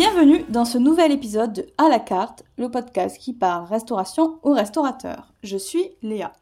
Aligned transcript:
Bienvenue 0.00 0.46
dans 0.48 0.64
ce 0.64 0.78
nouvel 0.78 1.12
épisode 1.12 1.52
de 1.52 1.66
À 1.76 1.90
la 1.90 1.98
carte, 1.98 2.42
le 2.56 2.70
podcast 2.70 3.18
qui 3.18 3.34
parle 3.34 3.66
restauration 3.66 4.38
aux 4.42 4.54
restaurateurs. 4.54 5.34
Je 5.42 5.58
suis 5.58 5.90
Léa. 6.00 6.32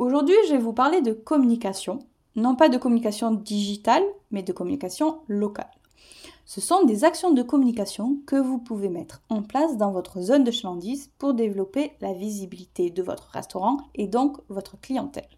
Aujourd'hui, 0.00 0.34
je 0.48 0.54
vais 0.54 0.58
vous 0.58 0.72
parler 0.72 1.02
de 1.02 1.12
communication, 1.12 2.00
non 2.34 2.56
pas 2.56 2.68
de 2.68 2.78
communication 2.78 3.30
digitale, 3.30 4.02
mais 4.32 4.42
de 4.42 4.52
communication 4.52 5.20
locale. 5.28 5.70
Ce 6.46 6.60
sont 6.60 6.82
des 6.82 7.04
actions 7.04 7.30
de 7.30 7.42
communication 7.42 8.18
que 8.26 8.34
vous 8.34 8.58
pouvez 8.58 8.88
mettre 8.88 9.22
en 9.28 9.44
place 9.44 9.76
dans 9.76 9.92
votre 9.92 10.20
zone 10.20 10.42
de 10.42 10.50
chalandise 10.50 11.12
pour 11.16 11.32
développer 11.32 11.92
la 12.00 12.12
visibilité 12.12 12.90
de 12.90 13.04
votre 13.04 13.28
restaurant 13.28 13.76
et 13.94 14.08
donc 14.08 14.38
votre 14.48 14.80
clientèle. 14.80 15.28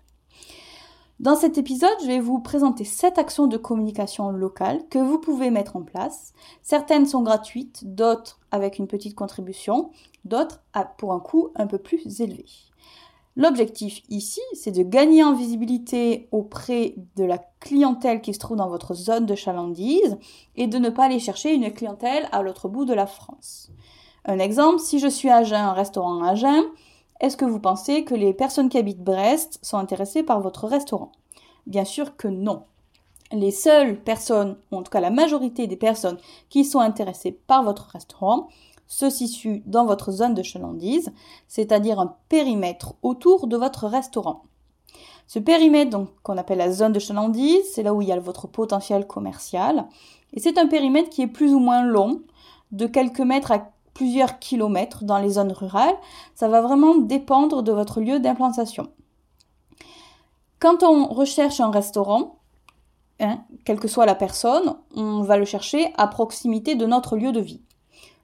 Dans 1.21 1.35
cet 1.35 1.59
épisode, 1.59 1.91
je 2.01 2.07
vais 2.07 2.21
vous 2.21 2.39
présenter 2.39 2.85
7 2.85 3.19
actions 3.19 3.49
de 3.49 3.57
communication 3.57 4.31
locale 4.31 4.85
que 4.89 5.01
vous 5.01 5.19
pouvez 5.19 5.51
mettre 5.51 5.75
en 5.75 5.83
place. 5.83 6.33
Certaines 6.63 7.07
sont 7.07 7.23
gratuites, 7.23 7.93
d'autres 7.93 8.39
avec 8.53 8.79
une 8.79 8.87
petite 8.87 9.17
contribution, 9.17 9.91
d'autres 10.25 10.63
pour 10.97 11.13
un 11.13 11.19
coût 11.19 11.49
un 11.57 11.67
peu 11.67 11.79
plus 11.79 12.21
élevé. 12.21 12.45
L'objectif 13.35 14.03
ici, 14.09 14.41
c'est 14.53 14.71
de 14.71 14.85
gagner 14.85 15.25
en 15.25 15.35
visibilité 15.35 16.29
auprès 16.31 16.95
de 17.17 17.25
la 17.25 17.39
clientèle 17.59 18.21
qui 18.21 18.33
se 18.33 18.39
trouve 18.39 18.57
dans 18.57 18.69
votre 18.69 18.95
zone 18.95 19.27
de 19.27 19.35
chalandise 19.35 20.19
et 20.55 20.69
de 20.69 20.79
ne 20.79 20.89
pas 20.89 21.07
aller 21.07 21.19
chercher 21.19 21.53
une 21.53 21.73
clientèle 21.73 22.29
à 22.31 22.43
l'autre 22.43 22.69
bout 22.69 22.85
de 22.85 22.95
la 22.95 23.07
France. 23.07 23.73
Un 24.25 24.39
exemple, 24.39 24.79
si 24.79 25.01
je 25.01 25.09
suis 25.09 25.31
à 25.31 25.39
Agen, 25.39 25.65
un 25.65 25.73
restaurant 25.73 26.23
à 26.23 26.31
Agen, 26.31 26.63
est-ce 27.21 27.37
que 27.37 27.45
vous 27.45 27.59
pensez 27.59 28.05
que 28.05 28.15
les 28.15 28.33
personnes 28.33 28.69
qui 28.69 28.79
habitent 28.79 29.03
Brest 29.03 29.59
sont 29.63 29.79
intéressées 29.79 30.23
par 30.23 30.41
votre 30.41 30.67
restaurant? 30.67 31.13
Bien 31.67 31.85
sûr 31.85 32.17
que 32.17 32.29
non. 32.29 32.65
Les 33.33 33.51
seules 33.51 34.01
personnes, 34.01 34.57
ou 34.71 34.77
en 34.77 34.83
tout 34.83 34.91
cas 34.91 35.01
la 35.01 35.11
majorité 35.11 35.67
des 35.67 35.77
personnes 35.77 36.19
qui 36.49 36.65
sont 36.65 36.81
intéressées 36.81 37.33
par 37.33 37.63
votre 37.65 37.89
restaurant, 37.89 38.49
se 38.87 39.11
situent 39.11 39.63
dans 39.67 39.85
votre 39.85 40.13
zone 40.13 40.35
de 40.35 40.43
chalandise, 40.43 41.13
c'est-à-dire 41.47 42.01
un 42.01 42.17
périmètre 42.29 42.95
autour 43.03 43.47
de 43.47 43.57
votre 43.57 43.87
restaurant. 43.87 44.45
Ce 45.27 45.39
périmètre, 45.39 45.91
donc, 45.91 46.09
qu'on 46.23 46.39
appelle 46.39 46.59
la 46.59 46.73
zone 46.73 46.93
de 46.93 46.99
chalandise, 46.99 47.71
c'est 47.71 47.83
là 47.83 47.93
où 47.93 48.01
il 48.01 48.09
y 48.09 48.13
a 48.13 48.19
votre 48.19 48.47
potentiel 48.47 49.07
commercial. 49.07 49.87
Et 50.33 50.41
c'est 50.41 50.57
un 50.57 50.67
périmètre 50.67 51.11
qui 51.11 51.21
est 51.21 51.27
plus 51.27 51.53
ou 51.53 51.59
moins 51.59 51.85
long, 51.85 52.23
de 52.73 52.87
quelques 52.87 53.21
mètres 53.21 53.53
à 53.53 53.71
plusieurs 53.99 54.39
kilomètres 54.39 55.03
dans 55.03 55.19
les 55.19 55.31
zones 55.31 55.51
rurales. 55.51 55.97
Ça 56.37 56.47
va 56.47 56.61
vraiment 56.61 56.95
dépendre 56.95 57.65
de 57.65 57.73
votre 57.73 58.01
lieu 58.01 58.21
d'implantation. 58.21 58.93
Quand 60.61 60.85
on 60.85 61.09
recherche 61.09 61.59
un 61.59 61.73
restaurant, 61.73 62.37
hein, 63.19 63.41
quelle 63.65 63.81
que 63.81 63.89
soit 63.89 64.07
la 64.07 64.15
personne, 64.15 64.77
on 64.95 65.23
va 65.23 65.37
le 65.37 65.45
chercher 65.45 65.93
à 65.97 66.07
proximité 66.07 66.77
de 66.77 66.87
notre 66.87 67.17
lieu 67.17 67.33
de 67.33 67.41
vie. 67.41 67.61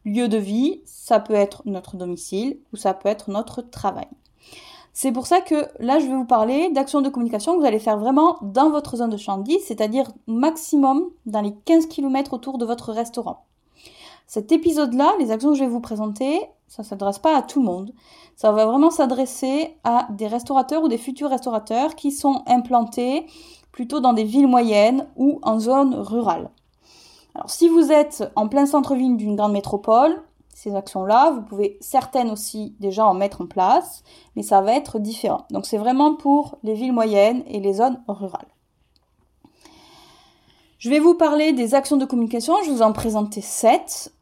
Lieu 0.04 0.28
de 0.28 0.36
vie, 0.36 0.80
ça 0.84 1.18
peut 1.18 1.34
être 1.34 1.62
notre 1.64 1.96
domicile 1.96 2.60
ou 2.72 2.76
ça 2.76 2.94
peut 2.94 3.08
être 3.08 3.30
notre 3.30 3.60
travail. 3.60 4.06
C'est 4.92 5.10
pour 5.10 5.26
ça 5.26 5.40
que 5.40 5.66
là, 5.80 5.98
je 5.98 6.06
vais 6.06 6.14
vous 6.14 6.24
parler 6.24 6.70
d'actions 6.70 7.00
de 7.00 7.08
communication 7.08 7.54
que 7.54 7.58
vous 7.58 7.66
allez 7.66 7.80
faire 7.80 7.98
vraiment 7.98 8.38
dans 8.42 8.70
votre 8.70 8.98
zone 8.98 9.10
de 9.10 9.16
chandise, 9.16 9.64
c'est-à-dire 9.66 10.12
maximum 10.28 11.10
dans 11.26 11.40
les 11.40 11.52
15 11.64 11.86
km 11.86 12.32
autour 12.32 12.58
de 12.58 12.64
votre 12.64 12.92
restaurant. 12.92 13.44
Cet 14.26 14.52
épisode-là, 14.52 15.14
les 15.18 15.30
actions 15.30 15.50
que 15.50 15.58
je 15.58 15.64
vais 15.64 15.70
vous 15.70 15.80
présenter, 15.80 16.40
ça 16.66 16.82
ne 16.82 16.86
s'adresse 16.86 17.18
pas 17.18 17.36
à 17.36 17.42
tout 17.42 17.60
le 17.60 17.66
monde. 17.66 17.92
Ça 18.36 18.50
va 18.52 18.66
vraiment 18.66 18.90
s'adresser 18.90 19.76
à 19.84 20.08
des 20.10 20.26
restaurateurs 20.26 20.82
ou 20.82 20.88
des 20.88 20.98
futurs 20.98 21.30
restaurateurs 21.30 21.94
qui 21.94 22.10
sont 22.10 22.42
implantés 22.46 23.26
plutôt 23.70 24.00
dans 24.00 24.12
des 24.12 24.24
villes 24.24 24.48
moyennes 24.48 25.06
ou 25.16 25.40
en 25.42 25.58
zone 25.58 25.94
rurale. 25.94 26.50
Alors 27.34 27.50
si 27.50 27.68
vous 27.68 27.90
êtes 27.90 28.30
en 28.36 28.48
plein 28.48 28.66
centre-ville 28.66 29.16
d'une 29.16 29.36
grande 29.36 29.52
métropole, 29.52 30.22
ces 30.54 30.74
actions-là, 30.74 31.32
vous 31.32 31.42
pouvez 31.42 31.76
certaines 31.80 32.30
aussi 32.30 32.76
déjà 32.78 33.04
en 33.06 33.14
mettre 33.14 33.42
en 33.42 33.46
place, 33.46 34.04
mais 34.36 34.42
ça 34.42 34.60
va 34.60 34.74
être 34.74 35.00
différent. 35.00 35.44
Donc 35.50 35.66
c'est 35.66 35.78
vraiment 35.78 36.14
pour 36.14 36.58
les 36.62 36.74
villes 36.74 36.92
moyennes 36.92 37.42
et 37.48 37.58
les 37.58 37.74
zones 37.74 38.00
rurales. 38.06 38.53
Je 40.84 40.90
vais 40.90 40.98
vous 40.98 41.14
parler 41.14 41.54
des 41.54 41.74
actions 41.74 41.96
de 41.96 42.04
communication, 42.04 42.52
je 42.62 42.70
vous 42.70 42.82
en 42.82 42.92
présenter 42.92 43.40
7 43.40 44.12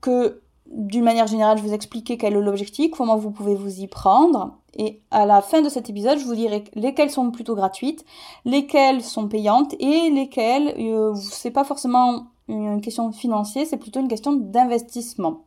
que 0.00 0.40
d'une 0.72 1.04
manière 1.04 1.26
générale, 1.26 1.58
je 1.58 1.62
vous 1.62 1.74
expliquer 1.74 2.16
quel 2.16 2.32
est 2.32 2.40
l'objectif, 2.40 2.92
comment 2.92 3.18
vous 3.18 3.30
pouvez 3.30 3.54
vous 3.54 3.80
y 3.80 3.86
prendre. 3.88 4.56
Et 4.72 5.02
à 5.10 5.26
la 5.26 5.42
fin 5.42 5.60
de 5.60 5.68
cet 5.68 5.90
épisode, 5.90 6.18
je 6.18 6.24
vous 6.24 6.34
dirai 6.34 6.64
lesquelles 6.74 7.10
sont 7.10 7.30
plutôt 7.30 7.54
gratuites, 7.54 8.06
lesquelles 8.46 9.02
sont 9.02 9.28
payantes 9.28 9.74
et 9.80 10.08
lesquelles, 10.08 10.74
euh, 10.78 11.14
c'est 11.14 11.50
pas 11.50 11.64
forcément 11.64 12.28
une 12.48 12.80
question 12.80 13.12
financière, 13.12 13.66
c'est 13.68 13.76
plutôt 13.76 14.00
une 14.00 14.08
question 14.08 14.32
d'investissement. 14.32 15.44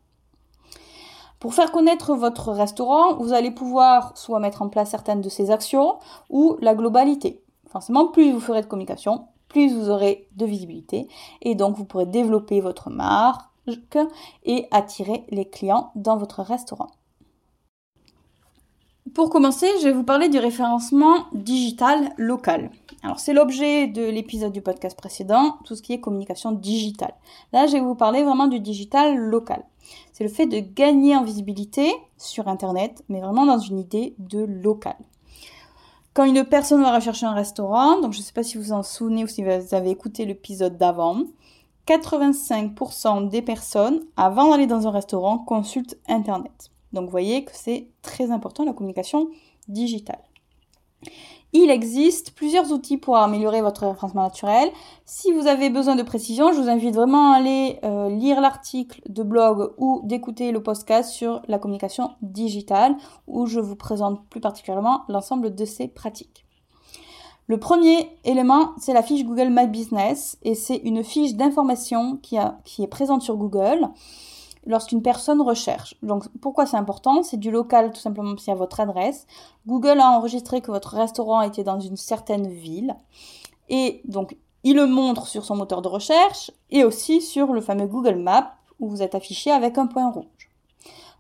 Pour 1.39 1.55
faire 1.55 1.71
connaître 1.71 2.13
votre 2.13 2.51
restaurant, 2.51 3.15
vous 3.15 3.33
allez 3.33 3.49
pouvoir 3.49 4.15
soit 4.15 4.39
mettre 4.39 4.61
en 4.61 4.69
place 4.69 4.91
certaines 4.91 5.21
de 5.21 5.29
ces 5.29 5.49
actions 5.49 5.95
ou 6.29 6.55
la 6.61 6.75
globalité. 6.75 7.41
Forcément, 7.67 8.09
plus 8.09 8.31
vous 8.31 8.39
ferez 8.39 8.61
de 8.61 8.67
communication, 8.67 9.25
plus 9.51 9.73
vous 9.73 9.89
aurez 9.89 10.27
de 10.35 10.45
visibilité 10.45 11.07
et 11.41 11.55
donc 11.55 11.75
vous 11.75 11.85
pourrez 11.85 12.05
développer 12.05 12.61
votre 12.61 12.89
marque, 12.89 13.51
et 14.43 14.67
attirer 14.71 15.23
les 15.29 15.45
clients 15.45 15.91
dans 15.95 16.17
votre 16.17 16.41
restaurant. 16.41 16.89
Pour 19.13 19.29
commencer, 19.29 19.67
je 19.81 19.85
vais 19.85 19.93
vous 19.93 20.03
parler 20.03 20.29
du 20.29 20.39
référencement 20.39 21.25
digital 21.33 22.13
local. 22.17 22.71
Alors 23.03 23.19
c'est 23.19 23.33
l'objet 23.33 23.87
de 23.87 24.03
l'épisode 24.03 24.53
du 24.53 24.61
podcast 24.61 24.97
précédent, 24.97 25.57
tout 25.65 25.75
ce 25.75 25.81
qui 25.81 25.93
est 25.93 25.99
communication 25.99 26.51
digitale. 26.53 27.13
Là, 27.51 27.67
je 27.67 27.73
vais 27.73 27.81
vous 27.81 27.95
parler 27.95 28.23
vraiment 28.23 28.47
du 28.47 28.59
digital 28.59 29.17
local. 29.17 29.63
C'est 30.13 30.23
le 30.23 30.29
fait 30.29 30.45
de 30.45 30.59
gagner 30.59 31.15
en 31.15 31.23
visibilité 31.23 31.91
sur 32.17 32.47
Internet, 32.47 33.03
mais 33.09 33.19
vraiment 33.19 33.45
dans 33.45 33.59
une 33.59 33.79
idée 33.79 34.15
de 34.19 34.39
local. 34.39 34.95
Quand 36.13 36.25
une 36.25 36.43
personne 36.43 36.81
va 36.81 36.93
rechercher 36.93 37.25
un 37.25 37.33
restaurant, 37.33 38.01
donc 38.01 38.11
je 38.11 38.19
ne 38.19 38.23
sais 38.23 38.33
pas 38.33 38.43
si 38.43 38.57
vous 38.57 38.73
en 38.73 38.83
souvenez 38.83 39.23
ou 39.23 39.27
si 39.27 39.43
vous 39.43 39.73
avez 39.73 39.89
écouté 39.89 40.25
l'épisode 40.25 40.77
d'avant, 40.77 41.23
85% 41.87 43.29
des 43.29 43.41
personnes, 43.41 44.01
avant 44.17 44.51
d'aller 44.51 44.67
dans 44.67 44.87
un 44.87 44.91
restaurant, 44.91 45.37
consultent 45.37 45.97
Internet. 46.09 46.69
Donc 46.91 47.05
vous 47.05 47.11
voyez 47.11 47.45
que 47.45 47.51
c'est 47.53 47.87
très 48.01 48.29
important 48.29 48.65
la 48.65 48.73
communication 48.73 49.29
digitale. 49.69 50.21
Il 51.53 51.69
existe 51.69 52.31
plusieurs 52.31 52.71
outils 52.71 52.97
pour 52.97 53.17
améliorer 53.17 53.61
votre 53.61 53.85
référencement 53.85 54.23
naturel. 54.23 54.69
Si 55.05 55.33
vous 55.33 55.47
avez 55.47 55.69
besoin 55.69 55.97
de 55.97 56.03
précision, 56.03 56.53
je 56.53 56.61
vous 56.61 56.69
invite 56.69 56.95
vraiment 56.95 57.33
à 57.33 57.37
aller 57.37 57.77
euh, 57.83 58.09
lire 58.09 58.39
l'article 58.39 59.01
de 59.09 59.21
blog 59.21 59.73
ou 59.77 59.99
d'écouter 60.05 60.53
le 60.53 60.63
podcast 60.63 61.09
sur 61.09 61.41
la 61.49 61.59
communication 61.59 62.11
digitale 62.21 62.95
où 63.27 63.47
je 63.47 63.59
vous 63.59 63.75
présente 63.75 64.25
plus 64.29 64.39
particulièrement 64.39 65.01
l'ensemble 65.09 65.53
de 65.53 65.65
ces 65.65 65.89
pratiques. 65.89 66.45
Le 67.47 67.59
premier 67.59 68.09
élément, 68.23 68.71
c'est 68.77 68.93
la 68.93 69.03
fiche 69.03 69.25
Google 69.25 69.49
My 69.49 69.67
Business 69.67 70.37
et 70.43 70.55
c'est 70.55 70.77
une 70.77 71.03
fiche 71.03 71.33
d'information 71.33 72.15
qui, 72.15 72.37
qui, 72.63 72.83
est 72.83 72.87
présente 72.87 73.23
sur 73.23 73.35
Google 73.35 73.89
lorsqu'une 74.65 75.01
personne 75.01 75.41
recherche. 75.41 75.95
Donc 76.03 76.25
pourquoi 76.39 76.65
c'est 76.65 76.77
important? 76.77 77.23
C'est 77.23 77.37
du 77.37 77.51
local 77.51 77.91
tout 77.91 77.99
simplement 77.99 78.35
c'est 78.37 78.51
à 78.51 78.55
votre 78.55 78.79
adresse. 78.79 79.27
Google 79.67 79.99
a 79.99 80.11
enregistré 80.11 80.61
que 80.61 80.71
votre 80.71 80.95
restaurant 80.95 81.41
était 81.41 81.63
dans 81.63 81.79
une 81.79 81.97
certaine 81.97 82.47
ville 82.47 82.95
et 83.69 84.01
donc 84.05 84.37
il 84.63 84.75
le 84.75 84.85
montre 84.85 85.27
sur 85.27 85.43
son 85.43 85.55
moteur 85.55 85.81
de 85.81 85.87
recherche 85.87 86.51
et 86.69 86.83
aussi 86.83 87.21
sur 87.21 87.53
le 87.53 87.61
fameux 87.61 87.87
Google 87.87 88.15
Maps 88.15 88.53
où 88.79 88.89
vous 88.89 89.01
êtes 89.01 89.15
affiché 89.15 89.51
avec 89.51 89.77
un 89.77 89.87
point 89.87 90.11
rouge. 90.11 90.25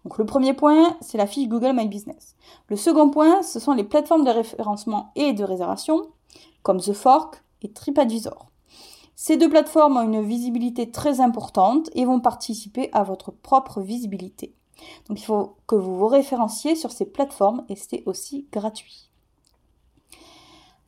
Donc 0.03 0.17
le 0.17 0.25
premier 0.25 0.53
point, 0.53 0.97
c'est 0.99 1.17
la 1.17 1.27
fiche 1.27 1.47
Google 1.47 1.73
My 1.73 1.87
Business. 1.87 2.35
Le 2.67 2.75
second 2.75 3.09
point, 3.09 3.43
ce 3.43 3.59
sont 3.59 3.73
les 3.73 3.83
plateformes 3.83 4.25
de 4.25 4.31
référencement 4.31 5.11
et 5.15 5.33
de 5.33 5.43
réservation 5.43 6.07
comme 6.63 6.79
The 6.79 6.93
Fork 6.93 7.43
et 7.61 7.71
TripAdvisor. 7.71 8.50
Ces 9.23 9.37
deux 9.37 9.49
plateformes 9.49 9.97
ont 9.97 10.01
une 10.01 10.23
visibilité 10.23 10.89
très 10.89 11.21
importante 11.21 11.91
et 11.93 12.05
vont 12.05 12.19
participer 12.19 12.89
à 12.91 13.03
votre 13.03 13.29
propre 13.29 13.79
visibilité. 13.79 14.55
Donc 15.07 15.21
il 15.21 15.23
faut 15.23 15.57
que 15.67 15.75
vous 15.75 15.95
vous 15.95 16.07
référenciez 16.07 16.75
sur 16.75 16.91
ces 16.91 17.05
plateformes 17.05 17.63
et 17.69 17.75
c'est 17.75 18.01
aussi 18.07 18.47
gratuit. 18.51 19.11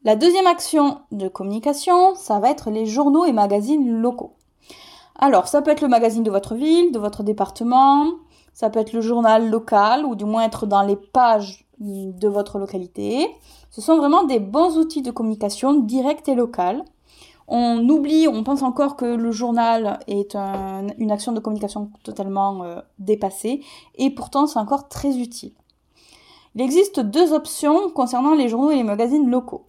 La 0.04 0.16
deuxième 0.16 0.48
action 0.48 1.02
de 1.12 1.28
communication, 1.28 2.16
ça 2.16 2.40
va 2.40 2.50
être 2.50 2.72
les 2.72 2.88
journaux 2.88 3.24
et 3.24 3.34
magazines 3.34 4.02
locaux. 4.02 4.34
Alors, 5.20 5.48
ça 5.48 5.62
peut 5.62 5.70
être 5.70 5.82
le 5.82 5.88
magazine 5.88 6.24
de 6.24 6.32
votre 6.32 6.56
ville, 6.56 6.92
de 6.92 6.98
votre 6.98 7.22
département, 7.22 8.08
ça 8.56 8.72
peut 8.72 8.80
être 8.80 8.94
le 8.94 9.02
journal 9.02 9.48
local 9.48 10.08
ou 10.08 10.16
du 10.16 10.26
moins 10.26 10.42
être 10.42 10.66
dans 10.66 10.82
les 10.82 10.96
pages 10.96 11.68
de 11.80 12.28
votre 12.28 12.58
localité. 12.58 13.30
Ce 13.70 13.80
sont 13.80 13.98
vraiment 13.98 14.24
des 14.24 14.40
bons 14.40 14.80
outils 14.80 15.04
de 15.04 15.12
communication 15.12 15.82
directe 15.82 16.28
et 16.30 16.36
locale. 16.36 16.84
On 17.48 17.88
oublie, 17.90 18.28
on 18.28 18.44
pense 18.44 18.62
encore 18.62 18.96
que 18.96 19.06
le 19.06 19.32
journal 19.32 20.00
est 20.08 20.36
une 20.36 21.12
action 21.12 21.32
de 21.34 21.40
communication 21.40 21.92
totalement 22.04 22.64
euh, 22.64 22.80
dépassée, 23.00 23.62
et 23.96 24.10
pourtant 24.10 24.48
c'est 24.48 24.60
encore 24.60 24.88
très 24.88 25.18
utile. 25.18 25.54
Il 26.56 26.62
existe 26.62 27.00
deux 27.00 27.34
options 27.34 27.90
concernant 27.90 28.36
les 28.36 28.48
journaux 28.48 28.72
et 28.72 28.76
les 28.76 28.84
magazines 28.84 29.30
locaux. 29.30 29.66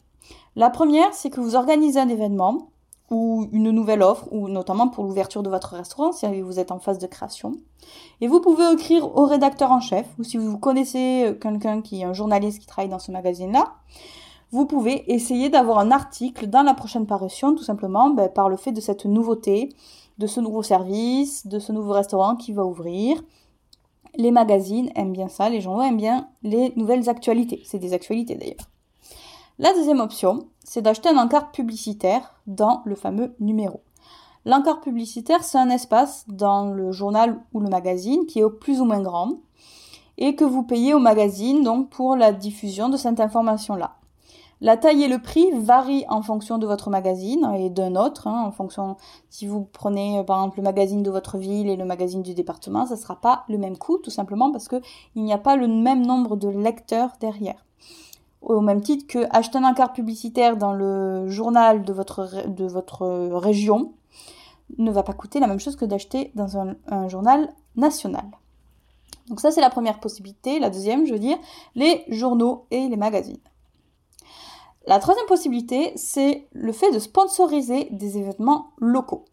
La 0.56 0.70
première, 0.70 1.12
c'est 1.14 1.30
que 1.30 1.40
vous 1.40 1.56
organisez 1.56 1.98
un 1.98 2.08
événement, 2.08 2.68
ou 3.10 3.48
une 3.52 3.70
nouvelle 3.70 4.02
offre, 4.02 4.28
ou 4.32 4.48
notamment 4.48 4.88
pour 4.88 5.04
l'ouverture 5.04 5.42
de 5.42 5.50
votre 5.50 5.74
restaurant 5.74 6.12
si 6.12 6.40
vous 6.40 6.58
êtes 6.58 6.72
en 6.72 6.78
phase 6.78 6.98
de 6.98 7.06
création. 7.06 7.52
Et 8.20 8.28
vous 8.28 8.40
pouvez 8.40 8.72
écrire 8.72 9.16
au 9.16 9.26
rédacteur 9.26 9.70
en 9.72 9.80
chef, 9.80 10.06
ou 10.18 10.24
si 10.24 10.36
vous 10.36 10.58
connaissez 10.58 11.36
quelqu'un 11.40 11.82
qui 11.82 12.00
est 12.00 12.04
un 12.04 12.14
journaliste 12.14 12.60
qui 12.60 12.66
travaille 12.66 12.88
dans 12.88 12.98
ce 12.98 13.12
magazine-là, 13.12 13.74
vous 14.50 14.66
pouvez 14.66 15.12
essayer 15.12 15.48
d'avoir 15.48 15.78
un 15.78 15.90
article 15.90 16.46
dans 16.46 16.62
la 16.62 16.74
prochaine 16.74 17.06
parution, 17.06 17.54
tout 17.54 17.62
simplement 17.62 18.10
ben, 18.10 18.28
par 18.28 18.48
le 18.48 18.56
fait 18.56 18.72
de 18.72 18.80
cette 18.80 19.04
nouveauté, 19.04 19.70
de 20.18 20.26
ce 20.26 20.40
nouveau 20.40 20.62
service, 20.62 21.46
de 21.46 21.58
ce 21.58 21.72
nouveau 21.72 21.92
restaurant 21.92 22.36
qui 22.36 22.52
va 22.52 22.64
ouvrir. 22.64 23.22
Les 24.16 24.30
magazines 24.30 24.90
aiment 24.94 25.12
bien 25.12 25.28
ça, 25.28 25.48
les 25.48 25.60
journaux 25.60 25.82
aiment 25.82 25.96
bien 25.96 26.28
les 26.42 26.72
nouvelles 26.76 27.08
actualités. 27.08 27.62
C'est 27.64 27.78
des 27.80 27.92
actualités 27.92 28.36
d'ailleurs. 28.36 28.68
La 29.58 29.72
deuxième 29.72 30.00
option, 30.00 30.48
c'est 30.64 30.82
d'acheter 30.82 31.08
un 31.08 31.18
encart 31.18 31.50
publicitaire 31.52 32.34
dans 32.46 32.82
le 32.84 32.94
fameux 32.94 33.34
numéro. 33.40 33.82
L'encart 34.44 34.80
publicitaire, 34.80 35.42
c'est 35.42 35.58
un 35.58 35.70
espace 35.70 36.24
dans 36.28 36.70
le 36.70 36.92
journal 36.92 37.40
ou 37.52 37.60
le 37.60 37.70
magazine 37.70 38.26
qui 38.26 38.40
est 38.40 38.44
au 38.44 38.50
plus 38.50 38.80
ou 38.80 38.84
moins 38.84 39.00
grand 39.00 39.38
et 40.18 40.36
que 40.36 40.44
vous 40.44 40.62
payez 40.62 40.94
au 40.94 40.98
magazine 40.98 41.62
donc 41.62 41.88
pour 41.88 42.14
la 42.16 42.32
diffusion 42.32 42.88
de 42.88 42.96
cette 42.96 43.20
information-là. 43.20 43.96
La 44.64 44.78
taille 44.78 45.02
et 45.02 45.08
le 45.08 45.18
prix 45.18 45.50
varient 45.52 46.06
en 46.08 46.22
fonction 46.22 46.56
de 46.56 46.66
votre 46.66 46.88
magazine 46.88 47.46
et 47.54 47.68
d'un 47.68 47.96
autre, 47.96 48.28
hein, 48.28 48.44
en 48.46 48.50
fonction 48.50 48.96
si 49.28 49.46
vous 49.46 49.68
prenez 49.70 50.24
par 50.24 50.38
exemple 50.38 50.56
le 50.56 50.62
magazine 50.62 51.02
de 51.02 51.10
votre 51.10 51.36
ville 51.36 51.68
et 51.68 51.76
le 51.76 51.84
magazine 51.84 52.22
du 52.22 52.32
département, 52.32 52.86
ça 52.86 52.94
ne 52.94 52.98
sera 52.98 53.20
pas 53.20 53.44
le 53.50 53.58
même 53.58 53.76
coût, 53.76 53.98
tout 53.98 54.08
simplement 54.08 54.50
parce 54.50 54.68
qu'il 54.68 54.80
n'y 55.16 55.34
a 55.34 55.38
pas 55.38 55.56
le 55.56 55.68
même 55.68 56.06
nombre 56.06 56.36
de 56.36 56.48
lecteurs 56.48 57.10
derrière. 57.20 57.62
Au 58.40 58.62
même 58.62 58.80
titre 58.80 59.06
que 59.06 59.26
acheter 59.36 59.58
un 59.58 59.64
encart 59.64 59.92
publicitaire 59.92 60.56
dans 60.56 60.72
le 60.72 61.28
journal 61.28 61.84
de 61.84 61.92
votre, 61.92 62.48
de 62.48 62.64
votre 62.64 63.06
région 63.36 63.92
ne 64.78 64.90
va 64.90 65.02
pas 65.02 65.12
coûter 65.12 65.40
la 65.40 65.46
même 65.46 65.60
chose 65.60 65.76
que 65.76 65.84
d'acheter 65.84 66.32
dans 66.36 66.56
un 66.56 67.08
journal 67.08 67.52
national. 67.76 68.24
Donc 69.28 69.40
ça 69.40 69.50
c'est 69.50 69.60
la 69.60 69.68
première 69.68 70.00
possibilité. 70.00 70.58
La 70.58 70.70
deuxième, 70.70 71.04
je 71.04 71.12
veux 71.12 71.18
dire, 71.18 71.36
les 71.74 72.02
journaux 72.08 72.64
et 72.70 72.88
les 72.88 72.96
magazines. 72.96 73.36
La 74.86 74.98
troisième 74.98 75.26
possibilité, 75.26 75.92
c'est 75.96 76.46
le 76.52 76.72
fait 76.72 76.90
de 76.90 76.98
sponsoriser 76.98 77.88
des 77.90 78.18
événements 78.18 78.72
locaux. 78.78 79.24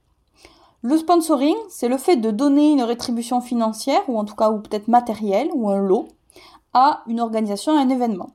Le 0.82 0.98
sponsoring, 0.98 1.56
c'est 1.70 1.90
le 1.90 1.98
fait 1.98 2.16
de 2.16 2.32
donner 2.32 2.72
une 2.72 2.84
rétribution 2.84 3.42
financière, 3.42 4.02
ou 4.08 4.18
en 4.18 4.26
tout 4.26 4.36
cas, 4.36 4.50
ou 4.50 4.60
peut-être 4.60 4.88
matérielle, 4.88 5.50
ou 5.54 5.70
un 5.70 5.80
lot, 5.80 6.08
à 6.74 7.04
une 7.08 7.20
organisation, 7.20 7.78
à 7.78 7.82
un 7.82 7.90
événement. 7.90 8.30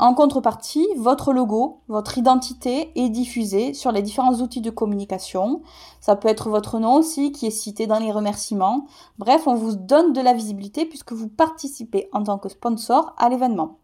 En 0.00 0.14
contrepartie, 0.14 0.86
votre 0.96 1.32
logo, 1.32 1.78
votre 1.86 2.18
identité 2.18 2.90
est 2.96 3.08
diffusée 3.08 3.72
sur 3.72 3.92
les 3.92 4.02
différents 4.02 4.34
outils 4.40 4.60
de 4.60 4.70
communication. 4.70 5.62
Ça 6.00 6.16
peut 6.16 6.26
être 6.26 6.50
votre 6.50 6.80
nom 6.80 6.96
aussi 6.96 7.30
qui 7.30 7.46
est 7.46 7.52
cité 7.52 7.86
dans 7.86 8.00
les 8.00 8.10
remerciements. 8.10 8.86
Bref, 9.18 9.46
on 9.46 9.54
vous 9.54 9.76
donne 9.76 10.12
de 10.12 10.20
la 10.20 10.34
visibilité 10.34 10.86
puisque 10.86 11.12
vous 11.12 11.28
participez 11.28 12.08
en 12.12 12.24
tant 12.24 12.38
que 12.38 12.48
sponsor 12.48 13.14
à 13.16 13.28
l'événement. 13.28 13.78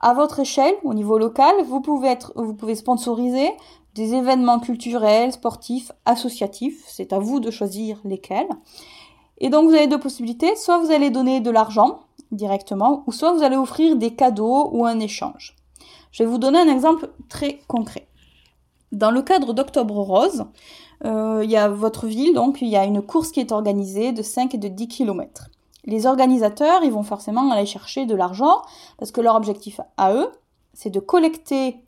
À 0.00 0.14
votre 0.14 0.40
échelle, 0.40 0.74
au 0.82 0.94
niveau 0.94 1.18
local, 1.18 1.54
vous 1.66 1.80
pouvez, 1.80 2.08
être, 2.08 2.32
vous 2.36 2.54
pouvez 2.54 2.74
sponsoriser 2.74 3.50
des 3.94 4.14
événements 4.14 4.58
culturels, 4.58 5.32
sportifs, 5.32 5.92
associatifs. 6.04 6.84
C'est 6.88 7.12
à 7.12 7.18
vous 7.18 7.40
de 7.40 7.50
choisir 7.50 8.00
lesquels. 8.04 8.48
Et 9.38 9.50
donc 9.50 9.68
vous 9.68 9.74
avez 9.74 9.86
deux 9.86 10.00
possibilités. 10.00 10.54
Soit 10.56 10.78
vous 10.78 10.90
allez 10.90 11.10
donner 11.10 11.40
de 11.40 11.50
l'argent 11.50 12.00
directement, 12.32 13.04
ou 13.06 13.12
soit 13.12 13.32
vous 13.32 13.42
allez 13.42 13.56
offrir 13.56 13.96
des 13.96 14.14
cadeaux 14.14 14.70
ou 14.72 14.84
un 14.84 14.98
échange. 14.98 15.56
Je 16.10 16.22
vais 16.22 16.28
vous 16.28 16.38
donner 16.38 16.58
un 16.58 16.68
exemple 16.68 17.10
très 17.28 17.60
concret. 17.68 18.08
Dans 18.92 19.10
le 19.10 19.22
cadre 19.22 19.52
d'Octobre 19.52 19.98
Rose, 19.98 20.44
euh, 21.04 21.40
il 21.42 21.50
y 21.50 21.56
a 21.56 21.68
votre 21.68 22.06
ville, 22.06 22.34
donc 22.34 22.62
il 22.62 22.68
y 22.68 22.76
a 22.76 22.84
une 22.84 23.02
course 23.02 23.30
qui 23.30 23.40
est 23.40 23.52
organisée 23.52 24.12
de 24.12 24.22
5 24.22 24.54
et 24.54 24.58
de 24.58 24.68
10 24.68 24.88
km 24.88 25.48
les 25.84 26.06
organisateurs, 26.06 26.82
ils 26.82 26.92
vont 26.92 27.02
forcément 27.02 27.50
aller 27.50 27.66
chercher 27.66 28.06
de 28.06 28.14
l'argent 28.14 28.62
parce 28.98 29.12
que 29.12 29.20
leur 29.20 29.34
objectif 29.34 29.80
à 29.96 30.12
eux, 30.14 30.30
c'est 30.72 30.90
de 30.90 31.00
collecter 31.00 31.80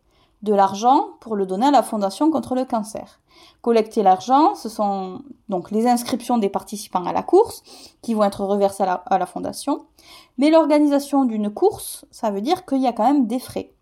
de 0.42 0.54
l'argent 0.54 1.08
pour 1.20 1.34
le 1.34 1.46
donner 1.46 1.66
à 1.66 1.70
la 1.70 1.82
Fondation 1.82 2.30
contre 2.30 2.54
le 2.54 2.64
cancer. 2.64 3.20
Collecter 3.62 4.02
l'argent, 4.02 4.54
ce 4.54 4.68
sont 4.68 5.22
donc 5.48 5.70
les 5.70 5.86
inscriptions 5.86 6.38
des 6.38 6.48
participants 6.48 7.04
à 7.04 7.12
la 7.12 7.22
course 7.22 7.62
qui 8.02 8.14
vont 8.14 8.22
être 8.22 8.44
reversées 8.44 8.82
à 8.82 8.86
la, 8.86 8.92
à 9.06 9.18
la 9.18 9.26
Fondation. 9.26 9.86
Mais 10.38 10.50
l'organisation 10.50 11.24
d'une 11.24 11.50
course, 11.50 12.04
ça 12.10 12.30
veut 12.30 12.42
dire 12.42 12.64
qu'il 12.66 12.82
y 12.82 12.86
a 12.86 12.92
quand 12.92 13.06
même 13.06 13.26
des 13.26 13.38
frais. 13.38 13.72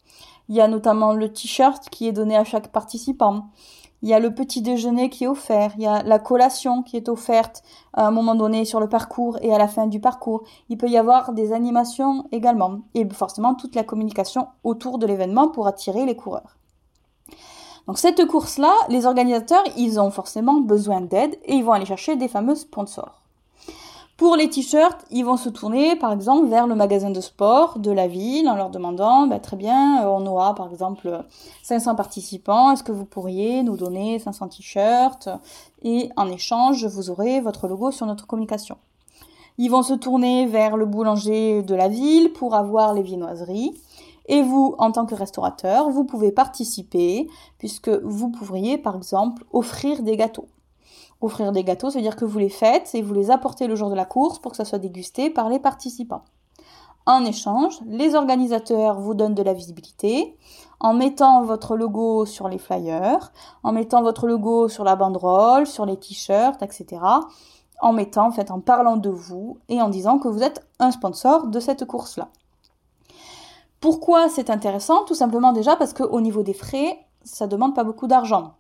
Il 0.49 0.55
y 0.55 0.60
a 0.60 0.69
notamment 0.69 1.12
le 1.12 1.32
t-shirt 1.32 1.88
qui 1.90 2.06
est 2.06 2.12
donné 2.12 2.37
à 2.37 2.44
chaque 2.44 2.69
participant 2.69 3.46
il 4.04 4.10
y 4.10 4.12
a 4.12 4.20
le 4.20 4.34
petit 4.34 4.60
déjeuner 4.60 5.08
qui 5.08 5.24
est 5.24 5.28
offert, 5.28 5.72
il 5.78 5.82
y 5.82 5.86
a 5.86 6.02
la 6.02 6.18
collation 6.18 6.82
qui 6.82 6.98
est 6.98 7.08
offerte 7.08 7.62
à 7.94 8.06
un 8.06 8.10
moment 8.10 8.34
donné 8.34 8.66
sur 8.66 8.78
le 8.78 8.86
parcours 8.86 9.38
et 9.40 9.50
à 9.50 9.56
la 9.56 9.66
fin 9.66 9.86
du 9.86 9.98
parcours. 9.98 10.42
Il 10.68 10.76
peut 10.76 10.90
y 10.90 10.98
avoir 10.98 11.32
des 11.32 11.54
animations 11.54 12.26
également 12.30 12.80
et 12.92 13.08
forcément 13.08 13.54
toute 13.54 13.74
la 13.74 13.82
communication 13.82 14.48
autour 14.62 14.98
de 14.98 15.06
l'événement 15.06 15.48
pour 15.48 15.66
attirer 15.66 16.04
les 16.04 16.16
coureurs. 16.16 16.58
Donc 17.86 17.96
cette 17.96 18.26
course-là, 18.26 18.74
les 18.90 19.06
organisateurs, 19.06 19.64
ils 19.78 19.98
ont 19.98 20.10
forcément 20.10 20.60
besoin 20.60 21.00
d'aide 21.00 21.38
et 21.46 21.54
ils 21.54 21.64
vont 21.64 21.72
aller 21.72 21.86
chercher 21.86 22.16
des 22.16 22.28
fameux 22.28 22.56
sponsors. 22.56 23.23
Pour 24.16 24.37
les 24.37 24.49
t-shirts, 24.49 25.05
ils 25.11 25.25
vont 25.25 25.37
se 25.37 25.49
tourner 25.49 25.96
par 25.96 26.12
exemple 26.12 26.46
vers 26.49 26.69
le 26.69 26.76
magasin 26.76 27.11
de 27.11 27.20
sport 27.20 27.81
de 27.81 27.90
la 27.90 28.06
ville 28.06 28.49
en 28.49 28.55
leur 28.55 28.70
demandant 28.70 29.26
bah, 29.26 29.40
très 29.40 29.56
bien, 29.56 30.05
euh, 30.05 30.06
on 30.06 30.25
aura 30.25 30.55
par 30.55 30.70
exemple 30.70 31.25
500 31.64 31.96
participants, 31.96 32.70
est-ce 32.70 32.84
que 32.84 32.93
vous 32.93 33.06
pourriez 33.06 33.64
nous 33.64 33.76
donner 33.76 34.20
500 34.20 34.49
t-shirts? 34.49 35.28
Et 35.82 36.11
en 36.16 36.31
échange, 36.31 36.87
vous 36.87 37.11
aurez 37.11 37.40
votre 37.40 37.66
logo 37.66 37.90
sur 37.90 38.06
notre 38.06 38.28
communication. 38.28 38.76
Ils 39.58 39.69
vont 39.69 39.82
se 39.82 39.94
tourner 39.94 40.46
vers 40.46 40.76
le 40.76 40.87
boulanger 40.87 41.62
de 41.62 41.75
la 41.75 41.88
ville 41.88 42.32
pour 42.32 42.55
avoir 42.55 42.94
les 42.94 43.02
viennoiseries. 43.02 43.75
Et 44.26 44.43
vous, 44.43 44.76
en 44.78 44.93
tant 44.93 45.06
que 45.06 45.17
restaurateur, 45.17 45.90
vous 45.90 46.05
pouvez 46.05 46.31
participer 46.31 47.28
puisque 47.58 47.88
vous 47.88 48.31
pourriez, 48.31 48.78
par 48.78 48.96
exemple, 48.96 49.44
offrir 49.52 50.02
des 50.02 50.17
gâteaux. 50.17 50.46
Offrir 51.20 51.52
des 51.52 51.64
gâteaux, 51.64 51.88
cest 51.88 51.96
veut 51.96 52.02
dire 52.02 52.16
que 52.16 52.25
vous 52.25 52.38
les 52.38 52.49
faites 52.49 52.94
et 52.94 53.02
vous 53.02 53.14
les 53.14 53.31
apportez 53.31 53.66
le 53.66 53.76
jour 53.76 53.91
de 53.91 53.94
la 53.94 54.05
course 54.05 54.38
pour 54.38 54.50
que 54.53 54.56
ça 54.56 54.65
soit 54.65 54.79
dégusté 54.79 55.31
par 55.31 55.48
les 55.48 55.58
participants. 55.58 56.24
En 57.06 57.24
échange, 57.24 57.81
les 57.86 58.15
organisateurs 58.15 58.98
vous 58.98 59.15
donnent 59.15 59.34
de 59.34 59.43
la 59.43 59.53
visibilité 59.53 60.38
en 60.81 60.94
mettant 60.94 61.43
votre 61.43 61.77
logo 61.77 62.24
sur 62.24 62.48
les 62.48 62.58
flyers, 62.58 63.32
en 63.62 63.72
mettant 63.72 64.03
votre 64.03 64.27
logo 64.27 64.69
sur 64.69 64.84
la 64.84 64.96
banderole, 64.96 65.67
sur 65.67 65.84
les 65.84 65.98
t-shirts, 65.98 66.62
etc. 66.62 67.03
En 67.82 67.93
mettant, 67.93 68.29
en 68.29 68.31
fait, 68.31 68.50
en 68.50 68.60
parlant 68.60 68.96
de 68.96 69.10
vous 69.10 69.58
et 69.69 69.82
en 69.82 69.91
disant 69.91 70.19
que 70.19 70.29
vous 70.29 70.43
êtes 70.43 70.67
un 70.79 70.91
sponsor 70.91 71.46
de 71.46 71.60
cette 71.60 71.84
course-là. 71.84 72.29
Pourquoi 73.81 74.31
c'est 74.31 74.48
intéressant? 74.48 75.05
Tout 75.05 75.15
simplement 75.15 75.53
déjà 75.53 75.77
parce 75.77 75.93
qu'au 75.93 76.20
niveau 76.22 76.43
des 76.43 76.55
frais, 76.55 76.98
ça 77.22 77.46
demande 77.46 77.74
pas 77.74 77.84
beaucoup 77.84 78.06
d'argent. 78.06 78.55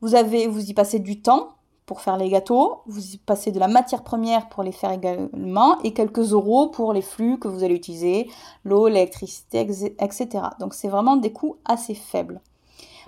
Vous 0.00 0.14
avez, 0.14 0.46
vous 0.46 0.70
y 0.70 0.74
passez 0.74 1.00
du 1.00 1.22
temps, 1.22 1.48
pour 1.90 2.02
faire 2.02 2.16
les 2.16 2.28
gâteaux, 2.28 2.82
vous 2.86 3.00
passez 3.26 3.50
de 3.50 3.58
la 3.58 3.66
matière 3.66 4.04
première 4.04 4.48
pour 4.48 4.62
les 4.62 4.70
faire 4.70 4.92
également 4.92 5.76
et 5.82 5.92
quelques 5.92 6.34
euros 6.34 6.68
pour 6.68 6.92
les 6.92 7.02
flux 7.02 7.36
que 7.36 7.48
vous 7.48 7.64
allez 7.64 7.74
utiliser, 7.74 8.30
l'eau, 8.62 8.86
l'électricité, 8.86 9.66
etc. 9.98 10.28
Donc 10.60 10.72
c'est 10.72 10.86
vraiment 10.86 11.16
des 11.16 11.32
coûts 11.32 11.56
assez 11.64 11.96
faibles. 11.96 12.42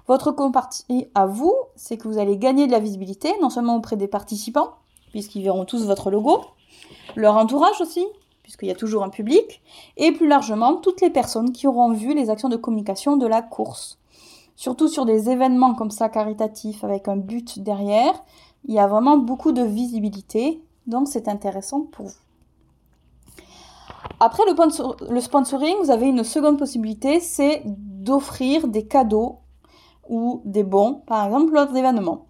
Votre 0.08 0.32
compartie 0.32 1.06
à 1.14 1.26
vous, 1.26 1.54
c'est 1.76 1.96
que 1.96 2.08
vous 2.08 2.18
allez 2.18 2.36
gagner 2.38 2.66
de 2.66 2.72
la 2.72 2.80
visibilité, 2.80 3.32
non 3.40 3.50
seulement 3.50 3.76
auprès 3.76 3.94
des 3.94 4.08
participants, 4.08 4.70
puisqu'ils 5.12 5.44
verront 5.44 5.64
tous 5.64 5.86
votre 5.86 6.10
logo, 6.10 6.40
leur 7.14 7.36
entourage 7.36 7.80
aussi, 7.80 8.04
puisqu'il 8.42 8.66
y 8.66 8.72
a 8.72 8.74
toujours 8.74 9.04
un 9.04 9.10
public, 9.10 9.62
et 9.96 10.10
plus 10.10 10.26
largement 10.26 10.74
toutes 10.74 11.02
les 11.02 11.10
personnes 11.10 11.52
qui 11.52 11.68
auront 11.68 11.92
vu 11.92 12.14
les 12.14 12.30
actions 12.30 12.48
de 12.48 12.56
communication 12.56 13.16
de 13.16 13.28
la 13.28 13.42
course. 13.42 14.00
Surtout 14.56 14.88
sur 14.88 15.06
des 15.06 15.30
événements 15.30 15.74
comme 15.74 15.90
ça 15.90 16.08
caritatifs 16.08 16.84
avec 16.84 17.08
un 17.08 17.16
but 17.16 17.60
derrière, 17.60 18.22
il 18.64 18.74
y 18.74 18.78
a 18.78 18.86
vraiment 18.86 19.16
beaucoup 19.16 19.52
de 19.52 19.62
visibilité, 19.62 20.62
donc 20.86 21.08
c'est 21.08 21.28
intéressant 21.28 21.82
pour 21.90 22.06
vous. 22.06 22.22
Après 24.20 24.44
le, 24.46 25.20
sponsoring, 25.20 25.76
vous 25.82 25.90
avez 25.90 26.06
une 26.06 26.22
seconde 26.22 26.58
possibilité, 26.58 27.18
c'est 27.18 27.62
d'offrir 27.66 28.68
des 28.68 28.86
cadeaux 28.86 29.38
ou 30.08 30.42
des 30.44 30.62
bons, 30.62 31.02
par 31.06 31.26
exemple 31.26 31.52
lors 31.52 31.66
d'événements. 31.66 32.26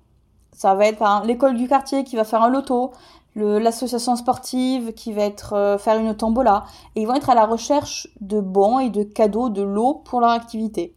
Ça 0.52 0.74
va 0.74 0.86
être 0.86 1.22
l'école 1.26 1.56
du 1.56 1.68
quartier 1.68 2.04
qui 2.04 2.16
va 2.16 2.24
faire 2.24 2.42
un 2.42 2.48
loto, 2.48 2.92
l'association 3.34 4.16
sportive 4.16 4.92
qui 4.92 5.12
va 5.12 5.22
être 5.22 5.54
euh, 5.54 5.78
faire 5.78 5.98
une 5.98 6.14
tombola, 6.14 6.64
et 6.94 7.02
ils 7.02 7.06
vont 7.06 7.14
être 7.14 7.30
à 7.30 7.34
la 7.34 7.46
recherche 7.46 8.08
de 8.20 8.40
bons 8.40 8.78
et 8.78 8.90
de 8.90 9.02
cadeaux, 9.02 9.48
de 9.48 9.62
lots 9.62 9.94
pour 10.04 10.20
leur 10.20 10.30
activité. 10.30 10.94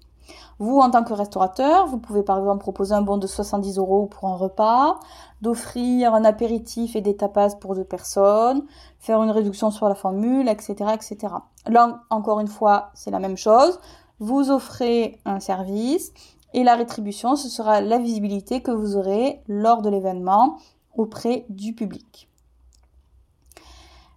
Vous, 0.60 0.80
en 0.80 0.90
tant 0.90 1.04
que 1.04 1.14
restaurateur, 1.14 1.88
vous 1.88 1.98
pouvez 1.98 2.24
par 2.24 2.38
exemple 2.40 2.60
proposer 2.60 2.94
un 2.94 3.02
bon 3.02 3.18
de 3.18 3.28
70 3.28 3.78
euros 3.78 4.08
pour 4.08 4.30
un 4.30 4.36
repas, 4.36 5.00
d'offrir 5.42 6.14
un 6.14 6.24
apéritif 6.24 6.96
et 6.96 7.02
des 7.02 7.16
tapas 7.16 7.56
pour 7.56 7.76
deux 7.76 7.84
personnes, 7.84 8.64
faire 9.00 9.22
une 9.22 9.32
réduction 9.32 9.72
sur 9.72 9.90
la 9.90 9.96
formule, 9.96 10.48
etc., 10.48 10.92
etc. 10.94 11.34
Là, 11.68 12.02
encore 12.10 12.40
une 12.40 12.48
fois, 12.48 12.92
c'est 12.94 13.12
la 13.12 13.20
même 13.20 13.38
chose. 13.38 13.80
Vous 14.20 14.50
offrez 14.50 15.20
un 15.26 15.40
service 15.40 16.14
Et 16.54 16.64
la 16.64 16.76
rétribution, 16.76 17.36
ce 17.36 17.50
sera 17.50 17.82
la 17.82 17.98
visibilité 17.98 18.62
que 18.62 18.72
vous 18.72 18.96
aurez 18.96 19.42
lors 19.48 19.82
de 19.82 19.90
l'événement 19.90 20.58
auprès 20.96 21.46
du 21.50 21.74
public. 21.74 22.30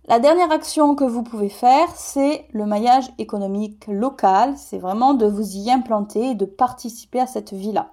La 0.08 0.20
dernière 0.20 0.50
action 0.50 0.94
que 0.94 1.04
vous 1.04 1.22
pouvez 1.22 1.50
faire, 1.50 1.90
c'est 1.94 2.46
le 2.52 2.64
maillage 2.64 3.10
économique 3.18 3.86
local. 3.88 4.54
C'est 4.56 4.78
vraiment 4.78 5.12
de 5.12 5.26
vous 5.26 5.54
y 5.54 5.70
implanter 5.70 6.30
et 6.30 6.34
de 6.34 6.46
participer 6.46 7.20
à 7.20 7.26
cette 7.26 7.52
vie-là. 7.52 7.92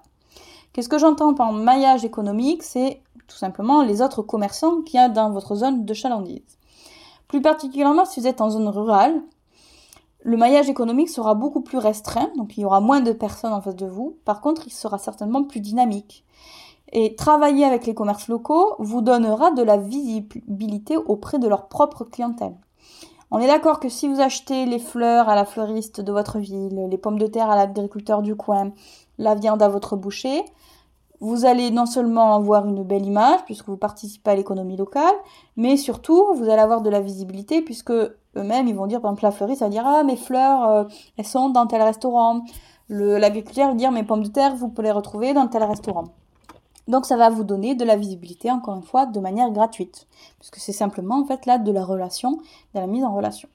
Qu'est-ce 0.72 0.88
que 0.88 0.96
j'entends 0.96 1.34
par 1.34 1.52
maillage 1.52 2.06
économique? 2.06 2.62
C'est 2.62 3.02
tout 3.28 3.36
simplement 3.36 3.82
les 3.82 4.00
autres 4.00 4.22
commerçants 4.22 4.80
qu'il 4.80 4.98
y 4.98 5.02
a 5.02 5.10
dans 5.10 5.30
votre 5.30 5.56
zone 5.56 5.84
de 5.84 5.92
chalandise. 5.92 6.40
Plus 7.28 7.42
particulièrement 7.42 8.06
si 8.06 8.20
vous 8.20 8.26
êtes 8.26 8.40
en 8.40 8.48
zone 8.48 8.68
rurale, 8.68 9.20
le 10.22 10.38
maillage 10.38 10.70
économique 10.70 11.10
sera 11.10 11.34
beaucoup 11.34 11.60
plus 11.60 11.76
restreint, 11.76 12.30
donc 12.38 12.56
il 12.56 12.62
y 12.62 12.64
aura 12.64 12.80
moins 12.80 13.00
de 13.00 13.12
personnes 13.12 13.52
en 13.52 13.60
face 13.60 13.76
de 13.76 13.86
vous. 13.86 14.16
Par 14.24 14.40
contre, 14.40 14.62
il 14.66 14.72
sera 14.72 14.96
certainement 14.96 15.44
plus 15.44 15.60
dynamique. 15.60 16.24
Et 16.92 17.16
travailler 17.16 17.64
avec 17.64 17.86
les 17.86 17.94
commerces 17.94 18.28
locaux 18.28 18.76
vous 18.78 19.00
donnera 19.00 19.50
de 19.50 19.62
la 19.62 19.76
visibilité 19.76 20.96
auprès 20.96 21.38
de 21.38 21.48
leur 21.48 21.68
propre 21.68 22.04
clientèle. 22.04 22.54
On 23.30 23.38
est 23.38 23.48
d'accord 23.48 23.80
que 23.80 23.88
si 23.88 24.06
vous 24.06 24.20
achetez 24.20 24.66
les 24.66 24.78
fleurs 24.78 25.28
à 25.28 25.34
la 25.34 25.44
fleuriste 25.44 26.00
de 26.00 26.12
votre 26.12 26.38
ville, 26.38 26.86
les 26.88 26.98
pommes 26.98 27.18
de 27.18 27.26
terre 27.26 27.50
à 27.50 27.56
l'agriculteur 27.56 28.22
du 28.22 28.36
coin, 28.36 28.72
la 29.18 29.34
viande 29.34 29.62
à 29.62 29.68
votre 29.68 29.96
boucher, 29.96 30.44
vous 31.20 31.44
allez 31.44 31.70
non 31.70 31.86
seulement 31.86 32.34
avoir 32.34 32.66
une 32.66 32.84
belle 32.84 33.06
image 33.06 33.44
puisque 33.46 33.68
vous 33.68 33.76
participez 33.76 34.30
à 34.30 34.34
l'économie 34.36 34.76
locale, 34.76 35.14
mais 35.56 35.76
surtout 35.76 36.24
vous 36.34 36.44
allez 36.44 36.60
avoir 36.60 36.82
de 36.82 36.90
la 36.90 37.00
visibilité 37.00 37.62
puisque 37.62 37.90
eux-mêmes 37.90 38.68
ils 38.68 38.74
vont 38.74 38.86
dire 38.86 39.00
par 39.00 39.10
exemple 39.10 39.24
la 39.24 39.30
fleuriste 39.32 39.62
va 39.62 39.70
dire 39.70 39.86
ah 39.86 40.04
mes 40.04 40.16
fleurs 40.16 40.68
euh, 40.68 40.84
elles 41.16 41.26
sont 41.26 41.48
dans 41.48 41.66
tel 41.66 41.82
restaurant, 41.82 42.42
l'agriculteur 42.90 43.68
va 43.68 43.74
dire 43.74 43.92
mes 43.92 44.04
pommes 44.04 44.22
de 44.22 44.28
terre 44.28 44.54
vous 44.54 44.68
pouvez 44.68 44.88
les 44.88 44.92
retrouver 44.92 45.32
dans 45.32 45.48
tel 45.48 45.62
restaurant. 45.64 46.04
Donc 46.88 47.06
ça 47.06 47.16
va 47.16 47.30
vous 47.30 47.44
donner 47.44 47.74
de 47.74 47.84
la 47.84 47.96
visibilité 47.96 48.50
encore 48.50 48.76
une 48.76 48.82
fois 48.82 49.06
de 49.06 49.18
manière 49.20 49.50
gratuite 49.50 50.06
puisque 50.38 50.56
c'est 50.56 50.72
simplement 50.72 51.20
en 51.20 51.24
fait 51.24 51.46
là 51.46 51.58
de 51.58 51.72
la 51.72 51.84
relation, 51.84 52.32
de 52.74 52.80
la 52.80 52.86
mise 52.86 53.04
en 53.04 53.14
relation. 53.14 53.48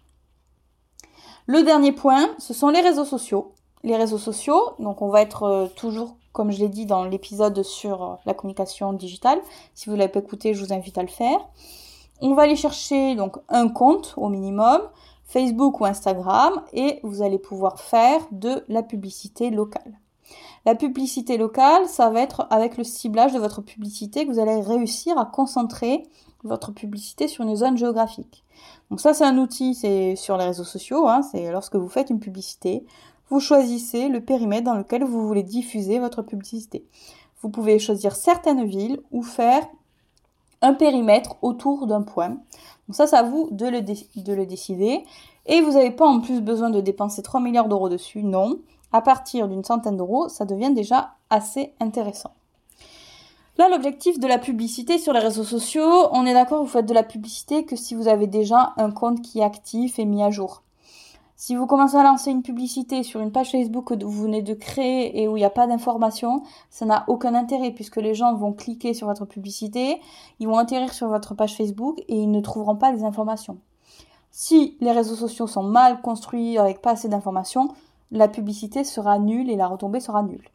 Le 1.47 1.63
dernier 1.63 1.91
point, 1.91 2.29
ce 2.37 2.53
sont 2.53 2.69
les 2.69 2.81
réseaux 2.81 3.05
sociaux. 3.05 3.53
Les 3.83 3.97
réseaux 3.97 4.19
sociaux, 4.19 4.61
donc 4.79 5.01
on 5.01 5.09
va 5.09 5.21
être 5.21 5.43
euh, 5.43 5.67
toujours 5.75 6.15
comme 6.33 6.51
je 6.51 6.59
l'ai 6.59 6.69
dit 6.69 6.85
dans 6.85 7.03
l'épisode 7.03 7.63
sur 7.63 8.03
euh, 8.03 8.15
la 8.25 8.33
communication 8.33 8.93
digitale. 8.93 9.39
Si 9.73 9.87
vous 9.87 9.93
ne 9.93 9.99
l'avez 9.99 10.11
pas 10.11 10.19
écouté, 10.19 10.53
je 10.53 10.63
vous 10.63 10.73
invite 10.73 10.97
à 10.97 11.01
le 11.01 11.07
faire. 11.07 11.39
On 12.21 12.33
va 12.35 12.43
aller 12.43 12.55
chercher 12.55 13.15
donc 13.15 13.37
un 13.49 13.67
compte 13.67 14.13
au 14.17 14.29
minimum, 14.29 14.81
Facebook 15.25 15.81
ou 15.81 15.85
Instagram, 15.85 16.61
et 16.73 16.99
vous 17.03 17.23
allez 17.23 17.39
pouvoir 17.39 17.79
faire 17.79 18.21
de 18.31 18.63
la 18.67 18.83
publicité 18.83 19.49
locale. 19.49 19.99
La 20.65 20.75
publicité 20.75 21.37
locale, 21.37 21.87
ça 21.87 22.09
va 22.09 22.21
être 22.21 22.47
avec 22.51 22.77
le 22.77 22.83
ciblage 22.83 23.33
de 23.33 23.39
votre 23.39 23.61
publicité 23.61 24.25
que 24.25 24.31
vous 24.31 24.39
allez 24.39 24.61
réussir 24.61 25.17
à 25.17 25.25
concentrer 25.25 26.03
votre 26.43 26.71
publicité 26.71 27.27
sur 27.27 27.43
une 27.43 27.55
zone 27.55 27.77
géographique. 27.77 28.43
Donc 28.89 28.99
ça, 28.99 29.13
c'est 29.13 29.23
un 29.23 29.37
outil, 29.37 29.73
c'est 29.73 30.15
sur 30.15 30.37
les 30.37 30.45
réseaux 30.45 30.63
sociaux, 30.63 31.07
hein, 31.07 31.21
c'est 31.23 31.51
lorsque 31.51 31.75
vous 31.75 31.89
faites 31.89 32.09
une 32.09 32.19
publicité, 32.19 32.85
vous 33.29 33.39
choisissez 33.39 34.09
le 34.09 34.21
périmètre 34.21 34.65
dans 34.65 34.75
lequel 34.75 35.03
vous 35.03 35.25
voulez 35.27 35.43
diffuser 35.43 35.99
votre 35.99 36.21
publicité. 36.21 36.85
Vous 37.41 37.49
pouvez 37.49 37.79
choisir 37.79 38.15
certaines 38.15 38.65
villes 38.65 39.01
ou 39.11 39.23
faire 39.23 39.65
un 40.61 40.73
périmètre 40.73 41.37
autour 41.41 41.87
d'un 41.87 42.03
point. 42.03 42.29
Donc 42.29 42.95
ça, 42.95 43.07
c'est 43.07 43.15
à 43.15 43.23
vous 43.23 43.49
de 43.51 43.65
le, 43.65 43.81
de 43.81 44.33
le 44.33 44.45
décider. 44.45 45.03
Et 45.47 45.61
vous 45.61 45.71
n'avez 45.71 45.91
pas 45.91 46.05
en 46.05 46.19
plus 46.19 46.41
besoin 46.41 46.69
de 46.69 46.81
dépenser 46.81 47.23
3 47.23 47.39
milliards 47.39 47.67
d'euros 47.67 47.89
dessus, 47.89 48.21
non. 48.21 48.59
À 48.91 49.01
partir 49.01 49.47
d'une 49.47 49.63
centaine 49.63 49.97
d'euros, 49.97 50.29
ça 50.29 50.45
devient 50.45 50.73
déjà 50.73 51.11
assez 51.29 51.73
intéressant. 51.79 52.31
Là, 53.57 53.69
l'objectif 53.69 54.19
de 54.19 54.27
la 54.27 54.37
publicité 54.37 54.97
sur 54.97 55.13
les 55.13 55.19
réseaux 55.19 55.43
sociaux, 55.43 56.07
on 56.11 56.25
est 56.25 56.33
d'accord, 56.33 56.63
vous 56.63 56.69
faites 56.69 56.85
de 56.85 56.93
la 56.93 57.03
publicité 57.03 57.65
que 57.65 57.75
si 57.75 57.95
vous 57.95 58.07
avez 58.07 58.27
déjà 58.27 58.73
un 58.77 58.91
compte 58.91 59.21
qui 59.21 59.39
est 59.39 59.43
actif 59.43 59.99
et 59.99 60.05
mis 60.05 60.23
à 60.23 60.31
jour. 60.31 60.63
Si 61.35 61.55
vous 61.55 61.65
commencez 61.65 61.97
à 61.97 62.03
lancer 62.03 62.29
une 62.29 62.43
publicité 62.43 63.01
sur 63.01 63.19
une 63.19 63.31
page 63.31 63.51
Facebook 63.51 63.87
que 63.87 64.03
vous 64.03 64.21
venez 64.23 64.43
de 64.43 64.53
créer 64.53 65.19
et 65.21 65.27
où 65.27 65.37
il 65.37 65.39
n'y 65.39 65.45
a 65.45 65.49
pas 65.49 65.65
d'information, 65.65 66.43
ça 66.69 66.85
n'a 66.85 67.03
aucun 67.07 67.33
intérêt 67.33 67.71
puisque 67.71 67.97
les 67.97 68.13
gens 68.13 68.35
vont 68.35 68.53
cliquer 68.53 68.93
sur 68.93 69.07
votre 69.07 69.25
publicité, 69.25 69.99
ils 70.39 70.47
vont 70.47 70.59
atterrir 70.59 70.93
sur 70.93 71.07
votre 71.07 71.33
page 71.33 71.55
Facebook 71.55 71.99
et 72.07 72.15
ils 72.15 72.29
ne 72.29 72.41
trouveront 72.41 72.75
pas 72.75 72.91
les 72.91 73.03
informations. 73.03 73.57
Si 74.29 74.77
les 74.81 74.91
réseaux 74.91 75.15
sociaux 75.15 75.47
sont 75.47 75.63
mal 75.63 76.01
construits 76.01 76.59
avec 76.59 76.79
pas 76.81 76.91
assez 76.91 77.09
d'informations, 77.09 77.69
la 78.11 78.27
publicité 78.27 78.83
sera 78.83 79.19
nulle 79.19 79.49
et 79.49 79.55
la 79.55 79.67
retombée 79.67 79.99
sera 79.99 80.23
nulle. 80.23 80.49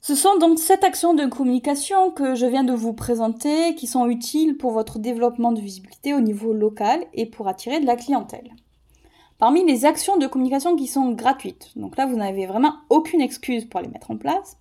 Ce 0.00 0.16
sont 0.16 0.36
donc 0.38 0.58
sept 0.58 0.82
actions 0.82 1.14
de 1.14 1.26
communication 1.26 2.10
que 2.10 2.34
je 2.34 2.46
viens 2.46 2.64
de 2.64 2.72
vous 2.72 2.92
présenter 2.92 3.76
qui 3.76 3.86
sont 3.86 4.08
utiles 4.08 4.56
pour 4.56 4.72
votre 4.72 4.98
développement 4.98 5.52
de 5.52 5.60
visibilité 5.60 6.12
au 6.12 6.20
niveau 6.20 6.52
local 6.52 7.04
et 7.14 7.26
pour 7.26 7.46
attirer 7.46 7.78
de 7.78 7.86
la 7.86 7.94
clientèle. 7.94 8.50
Parmi 9.38 9.64
les 9.64 9.84
actions 9.84 10.16
de 10.16 10.26
communication 10.26 10.74
qui 10.74 10.88
sont 10.88 11.12
gratuites, 11.12 11.70
donc 11.76 11.96
là 11.96 12.06
vous 12.06 12.16
n'avez 12.16 12.46
vraiment 12.46 12.74
aucune 12.90 13.20
excuse 13.20 13.64
pour 13.64 13.80
les 13.80 13.88
mettre 13.88 14.10
en 14.10 14.16
place, 14.16 14.56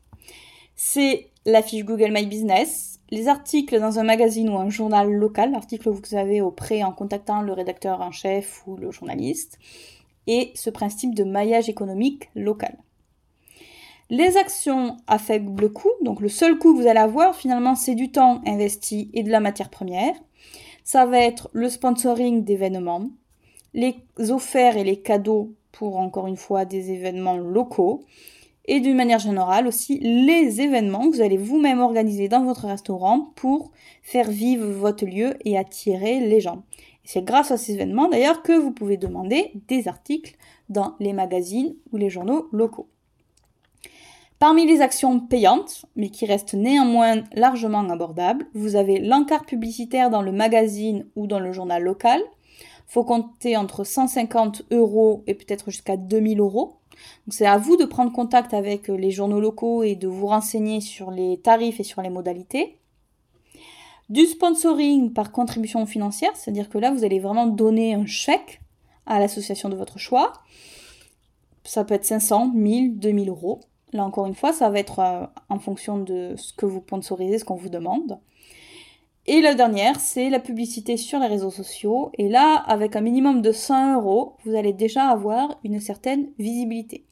c'est 0.76 1.32
la 1.46 1.64
fiche 1.64 1.86
Google 1.86 2.12
My 2.12 2.26
Business, 2.28 3.00
les 3.10 3.28
articles 3.28 3.80
dans 3.80 4.00
un 4.00 4.04
magazine 4.04 4.50
ou 4.50 4.58
un 4.58 4.70
journal 4.70 5.12
local, 5.12 5.52
l'article 5.52 5.86
que 5.86 6.08
vous 6.08 6.16
avez 6.16 6.42
auprès 6.42 6.84
en 6.84 6.92
contactant 6.92 7.42
le 7.42 7.54
rédacteur 7.54 8.02
en 8.02 8.12
chef 8.12 8.62
ou 8.68 8.78
le 8.78 8.92
journaliste, 8.92 9.58
et 10.28 10.52
ce 10.56 10.70
principe 10.70 11.16
de 11.16 11.24
maillage 11.24 11.70
économique 11.70 12.30
local. 12.36 12.78
Les 14.10 14.36
actions 14.36 14.98
à 15.08 15.18
faible 15.18 15.72
coût, 15.72 15.92
donc 16.02 16.20
le 16.20 16.28
seul 16.28 16.58
coût 16.58 16.74
que 16.74 16.82
vous 16.82 16.88
allez 16.88 17.00
avoir 17.00 17.36
finalement 17.36 17.76
c'est 17.76 17.96
du 17.96 18.12
temps 18.12 18.42
investi 18.46 19.10
et 19.14 19.24
de 19.24 19.30
la 19.30 19.40
matière 19.40 19.70
première. 19.70 20.16
Ça 20.84 21.06
va 21.06 21.20
être 21.20 21.50
le 21.54 21.70
sponsoring 21.70 22.44
d'événements, 22.44 23.10
les 23.74 23.96
offerts 24.30 24.76
et 24.76 24.84
les 24.84 25.02
cadeaux 25.02 25.54
pour 25.72 25.98
encore 25.98 26.28
une 26.28 26.38
fois 26.38 26.66
des 26.66 26.92
événements 26.92 27.38
locaux 27.38 28.04
et 28.66 28.80
d'une 28.80 28.98
manière 28.98 29.20
générale 29.20 29.68
aussi 29.68 30.00
les 30.00 30.62
événements 30.62 31.10
que 31.10 31.16
vous 31.16 31.22
allez 31.22 31.38
vous-même 31.38 31.80
organiser 31.80 32.28
dans 32.28 32.44
votre 32.44 32.68
restaurant 32.68 33.32
pour 33.36 33.72
faire 34.02 34.30
vivre 34.30 34.66
votre 34.66 35.06
lieu 35.06 35.36
et 35.46 35.58
attirer 35.58 36.20
les 36.20 36.42
gens. 36.42 36.64
C'est 37.04 37.24
grâce 37.24 37.52
à 37.52 37.58
ces 37.58 37.74
événements 37.74 38.10
d'ailleurs 38.10 38.44
que 38.44 38.54
vous 38.54 38.72
pouvez 38.72 38.98
demander 38.98 39.52
des 39.68 39.88
articles 39.88 40.36
dans 40.70 40.96
les 41.00 41.14
magazines 41.14 41.76
ou 41.92 41.98
les 41.98 42.10
journaux 42.10 42.48
locaux. 42.52 42.88
Parmi 44.42 44.66
les 44.66 44.82
actions 44.82 45.20
payantes, 45.20 45.86
mais 45.96 46.10
qui 46.10 46.26
restent 46.26 46.56
néanmoins 46.56 47.22
largement 47.34 47.88
abordables, 47.88 48.48
vous 48.56 48.76
avez 48.76 49.00
l'encart 49.00 49.46
publicitaire 49.46 50.10
dans 50.10 50.24
le 50.24 50.32
magazine 50.32 51.06
ou 51.16 51.28
dans 51.28 51.40
le 51.40 51.52
journal 51.52 51.84
local. 51.84 52.20
Faut 52.88 53.04
compter 53.04 53.56
entre 53.56 53.84
150 53.84 54.64
euros 54.72 55.24
et 55.28 55.36
peut-être 55.36 55.70
jusqu'à 55.70 55.96
2000 55.96 56.40
euros. 56.40 56.78
c'est 57.30 57.46
à 57.46 57.60
vous 57.60 57.78
de 57.78 57.86
prendre 57.86 58.12
contact 58.12 58.56
avec 58.56 58.88
les 58.88 59.12
journaux 59.12 59.40
locaux 59.40 59.84
et 59.84 59.94
de 59.94 60.08
vous 60.08 60.26
renseigner 60.26 60.82
sur 60.82 61.12
les 61.12 61.40
tarifs 61.40 61.80
et 61.80 61.84
sur 61.84 62.02
les 62.02 62.10
modalités. 62.10 62.81
Du 64.12 64.26
sponsoring 64.26 65.14
par 65.14 65.32
contribution 65.32 65.86
financière, 65.86 66.36
c'est-à-dire 66.36 66.68
que 66.68 66.78
là, 66.78 66.92
vous 66.92 67.06
allez 67.06 67.22
vraiment 67.22 67.48
donner 67.48 67.94
un 67.94 68.06
chèque 68.06 68.60
à 69.06 69.22
l'association 69.22 69.70
de 69.70 69.76
votre 69.78 70.00
choix. 70.00 70.34
Ça 71.64 71.86
peut 71.86 71.94
être 71.94 72.04
500, 72.04 72.52
1000, 72.54 73.00
2000 73.00 73.30
euros. 73.30 73.62
Là 73.94 74.04
encore 74.04 74.26
une 74.26 74.36
fois, 74.36 74.52
ça 74.52 74.70
va 74.70 74.80
être 74.80 75.00
euh, 75.00 75.26
en 75.48 75.60
fonction 75.60 75.98
de 75.98 76.34
ce 76.36 76.52
que 76.52 76.66
vous 76.66 76.82
sponsorisez, 76.82 77.40
ce 77.40 77.46
qu'on 77.46 77.56
vous 77.56 77.70
demande. 77.70 78.20
Et 79.28 79.40
la 79.40 79.56
dernière, 79.56 79.98
c'est 80.02 80.30
la 80.30 80.42
publicité 80.42 80.98
sur 80.98 81.20
les 81.20 81.28
réseaux 81.28 81.50
sociaux. 81.50 82.12
Et 82.18 82.28
là, 82.28 82.56
avec 82.68 82.98
un 82.98 83.02
minimum 83.02 83.42
de 83.42 83.54
100 83.54 83.96
euros, 83.96 84.36
vous 84.44 84.56
allez 84.56 84.74
déjà 84.74 85.06
avoir 85.06 85.58
une 85.64 85.80
certaine 85.80 86.28
visibilité. 86.38 87.06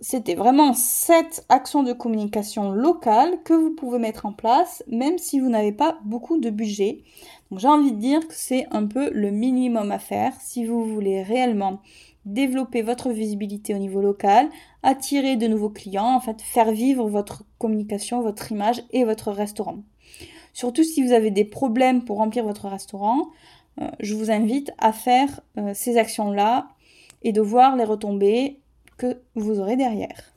C'était 0.00 0.34
vraiment 0.34 0.74
cette 0.74 1.44
action 1.48 1.82
de 1.82 1.92
communication 1.92 2.70
locale 2.70 3.42
que 3.44 3.52
vous 3.52 3.74
pouvez 3.74 3.98
mettre 3.98 4.26
en 4.26 4.32
place, 4.32 4.84
même 4.88 5.18
si 5.18 5.40
vous 5.40 5.48
n'avez 5.48 5.72
pas 5.72 5.98
beaucoup 6.04 6.38
de 6.38 6.50
budget. 6.50 7.02
J'ai 7.56 7.68
envie 7.68 7.92
de 7.92 7.98
dire 7.98 8.26
que 8.26 8.34
c'est 8.34 8.66
un 8.70 8.86
peu 8.86 9.10
le 9.10 9.30
minimum 9.30 9.90
à 9.90 9.98
faire 9.98 10.32
si 10.40 10.64
vous 10.64 10.84
voulez 10.84 11.22
réellement 11.22 11.80
développer 12.24 12.82
votre 12.82 13.10
visibilité 13.10 13.74
au 13.74 13.78
niveau 13.78 14.00
local, 14.00 14.48
attirer 14.82 15.36
de 15.36 15.46
nouveaux 15.46 15.70
clients, 15.70 16.14
en 16.14 16.20
fait, 16.20 16.42
faire 16.42 16.70
vivre 16.70 17.08
votre 17.08 17.44
communication, 17.58 18.20
votre 18.20 18.52
image 18.52 18.82
et 18.92 19.04
votre 19.04 19.32
restaurant. 19.32 19.78
Surtout 20.52 20.84
si 20.84 21.02
vous 21.02 21.12
avez 21.12 21.30
des 21.30 21.44
problèmes 21.44 22.04
pour 22.04 22.18
remplir 22.18 22.44
votre 22.44 22.68
restaurant, 22.68 23.28
euh, 23.80 23.88
je 24.00 24.14
vous 24.14 24.30
invite 24.30 24.72
à 24.78 24.92
faire 24.92 25.40
euh, 25.56 25.72
ces 25.74 25.96
actions-là 25.96 26.68
et 27.22 27.32
de 27.32 27.40
voir 27.40 27.76
les 27.76 27.84
retombées 27.84 28.60
que 28.98 29.22
vous 29.34 29.60
aurez 29.60 29.76
derrière. 29.76 30.34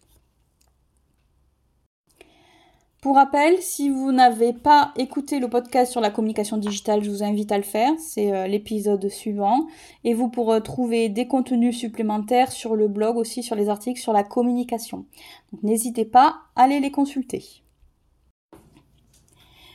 Pour 3.02 3.16
rappel, 3.16 3.60
si 3.62 3.90
vous 3.90 4.12
n'avez 4.12 4.54
pas 4.54 4.94
écouté 4.96 5.40
le 5.40 5.50
podcast 5.50 5.92
sur 5.92 6.02
la 6.02 6.12
communication 6.12 6.58
digitale, 6.58 7.04
je 7.04 7.10
vous 7.10 7.24
invite 7.24 7.52
à 7.52 7.58
le 7.58 7.64
faire. 7.64 7.92
C'est 7.98 8.32
euh, 8.32 8.46
l'épisode 8.46 9.10
suivant. 9.10 9.66
Et 10.04 10.14
vous 10.14 10.30
pourrez 10.30 10.62
trouver 10.62 11.10
des 11.10 11.28
contenus 11.28 11.76
supplémentaires 11.76 12.52
sur 12.52 12.76
le 12.76 12.88
blog 12.88 13.18
aussi, 13.18 13.42
sur 13.42 13.56
les 13.56 13.70
articles 13.70 14.00
sur 14.00 14.14
la 14.14 14.24
communication. 14.24 15.08
Donc 15.52 15.64
n'hésitez 15.64 16.06
pas 16.06 16.42
à 16.56 16.66
aller 16.66 16.80
les 16.80 16.92
consulter. 16.92 17.44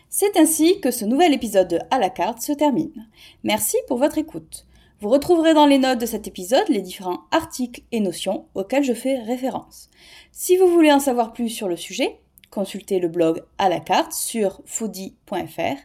C'est 0.08 0.36
ainsi 0.36 0.80
que 0.80 0.92
ce 0.92 1.04
nouvel 1.04 1.34
épisode 1.34 1.66
de 1.66 1.78
À 1.90 1.98
la 1.98 2.10
carte 2.10 2.40
se 2.40 2.52
termine. 2.52 3.08
Merci 3.42 3.76
pour 3.88 3.98
votre 3.98 4.18
écoute. 4.18 4.66
Vous 5.00 5.10
retrouverez 5.10 5.52
dans 5.52 5.66
les 5.66 5.76
notes 5.76 6.00
de 6.00 6.06
cet 6.06 6.26
épisode 6.26 6.70
les 6.70 6.80
différents 6.80 7.24
articles 7.30 7.82
et 7.92 8.00
notions 8.00 8.46
auxquels 8.54 8.82
je 8.82 8.94
fais 8.94 9.18
référence. 9.18 9.90
Si 10.32 10.56
vous 10.56 10.68
voulez 10.68 10.90
en 10.90 11.00
savoir 11.00 11.34
plus 11.34 11.50
sur 11.50 11.68
le 11.68 11.76
sujet, 11.76 12.18
consultez 12.50 12.98
le 12.98 13.08
blog 13.08 13.42
à 13.58 13.68
la 13.68 13.78
carte 13.78 14.12
sur 14.12 14.62
foodie.fr, 14.64 15.76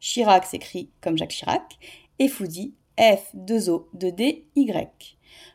Chirac 0.00 0.44
s'écrit 0.46 0.90
comme 1.00 1.16
Jacques 1.18 1.30
Chirac 1.30 1.78
et 2.18 2.28
Foodie 2.28 2.74
F2O2DY. 2.98 4.88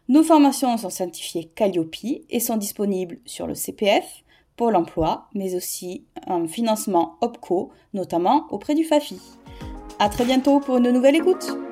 Nos 0.09 0.23
formations 0.23 0.77
sont 0.77 0.89
certifiées 0.89 1.45
Calliope 1.55 1.95
et 2.29 2.39
sont 2.39 2.57
disponibles 2.57 3.19
sur 3.25 3.47
le 3.47 3.55
CPF, 3.55 4.23
Pôle 4.57 4.75
emploi, 4.75 5.27
mais 5.33 5.55
aussi 5.55 6.05
un 6.27 6.47
financement 6.47 7.17
OPCO, 7.21 7.71
notamment 7.93 8.47
auprès 8.51 8.75
du 8.75 8.83
FAFI. 8.83 9.19
A 9.97 10.09
très 10.09 10.25
bientôt 10.25 10.59
pour 10.59 10.77
une 10.77 10.91
nouvelle 10.91 11.15
écoute! 11.15 11.70